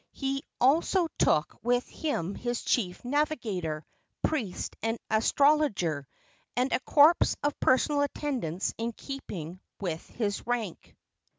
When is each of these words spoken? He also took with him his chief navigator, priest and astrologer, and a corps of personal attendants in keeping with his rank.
He 0.13 0.43
also 0.59 1.09
took 1.19 1.55
with 1.61 1.87
him 1.87 2.33
his 2.33 2.63
chief 2.63 3.05
navigator, 3.05 3.85
priest 4.23 4.75
and 4.81 4.97
astrologer, 5.11 6.07
and 6.55 6.73
a 6.73 6.79
corps 6.79 7.35
of 7.43 7.59
personal 7.59 8.01
attendants 8.01 8.73
in 8.79 8.93
keeping 8.93 9.59
with 9.79 10.03
his 10.09 10.47
rank. 10.47 10.95